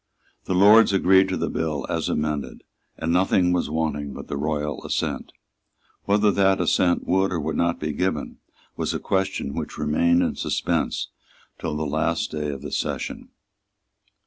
[0.45, 2.63] The Lords agreed to the bill as amended;
[2.97, 5.31] and nothing was wanting but the royal assent.
[6.05, 8.39] Whether that assent would or would not be given
[8.75, 11.09] was a question which remained in suspense
[11.59, 13.29] till the last day of the session.